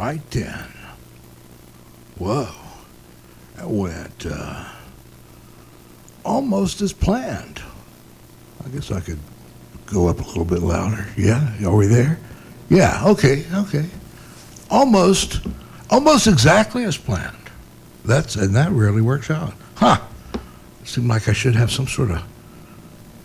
Right 0.00 0.30
then. 0.30 0.64
Whoa. 2.16 2.48
That 3.56 3.68
went 3.68 4.24
uh, 4.24 4.64
almost 6.24 6.80
as 6.80 6.94
planned. 6.94 7.60
I 8.64 8.68
guess 8.70 8.90
I 8.90 9.00
could 9.00 9.18
go 9.84 10.08
up 10.08 10.18
a 10.20 10.22
little 10.22 10.46
bit 10.46 10.60
louder. 10.62 11.06
Yeah? 11.18 11.52
Are 11.66 11.76
we 11.76 11.86
there? 11.86 12.18
Yeah, 12.70 13.02
okay, 13.08 13.44
okay. 13.52 13.90
Almost, 14.70 15.40
almost 15.90 16.26
exactly 16.26 16.84
as 16.84 16.96
planned. 16.96 17.36
That's 18.02 18.36
and 18.36 18.56
that 18.56 18.72
really 18.72 19.02
works 19.02 19.30
out. 19.30 19.52
Huh. 19.74 20.00
Seemed 20.84 21.08
like 21.08 21.28
I 21.28 21.34
should 21.34 21.56
have 21.56 21.70
some 21.70 21.86
sort 21.86 22.10
of 22.10 22.22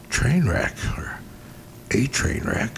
train 0.09 0.45
wreck 0.45 0.75
or 0.97 1.19
a 1.91 2.07
train 2.07 2.43
wreck. 2.43 2.77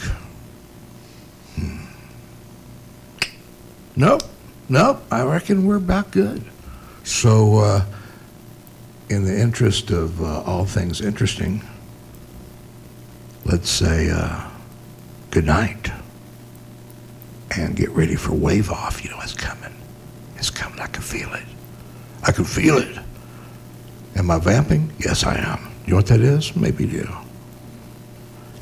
Nope, 3.97 4.21
nope. 4.69 5.03
I 5.11 5.23
reckon 5.23 5.65
we're 5.65 5.77
about 5.77 6.11
good. 6.11 6.43
So, 7.03 7.57
uh, 7.57 7.85
in 9.09 9.25
the 9.25 9.39
interest 9.39 9.89
of 9.89 10.21
uh, 10.21 10.43
all 10.43 10.65
things 10.65 11.01
interesting, 11.01 11.63
let's 13.43 13.69
say 13.71 14.11
uh, 14.11 14.47
good 15.31 15.45
night 15.45 15.91
and 17.55 17.75
get 17.75 17.89
ready 17.89 18.15
for 18.15 18.33
wave 18.33 18.69
off. 18.69 19.03
You 19.03 19.09
know 19.09 19.19
it's 19.21 19.33
coming. 19.33 19.73
It's 20.35 20.51
coming. 20.51 20.79
I 20.79 20.87
can 20.87 21.01
feel 21.01 21.33
it. 21.33 21.45
I 22.23 22.31
can 22.31 22.43
feel 22.43 22.77
it. 22.77 22.99
Am 24.15 24.29
I 24.29 24.37
vamping? 24.37 24.93
Yes, 24.99 25.23
I 25.23 25.37
am. 25.37 25.71
You 25.85 25.91
know 25.91 25.97
what 25.97 26.07
that 26.07 26.19
is? 26.21 26.55
Maybe 26.55 26.85
you. 26.85 27.09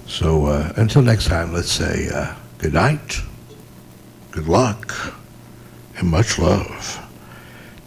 So 0.07 0.45
uh, 0.45 0.71
until 0.77 1.01
next 1.01 1.25
time, 1.25 1.51
let's 1.51 1.71
say 1.71 2.07
uh, 2.13 2.35
good 2.59 2.73
night, 2.73 3.19
good 4.31 4.47
luck, 4.47 4.93
and 5.97 6.09
much 6.09 6.37
love. 6.39 7.01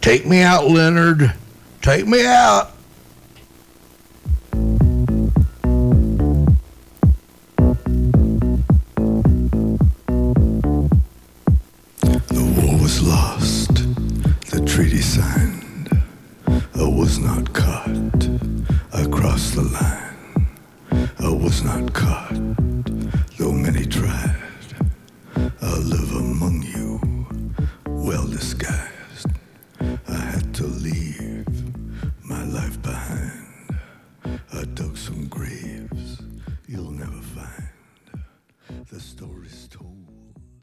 Take 0.01 0.25
me 0.25 0.41
out, 0.41 0.65
Leonard. 0.67 1.33
Take 1.81 2.07
me 2.07 2.25
out. 2.25 2.71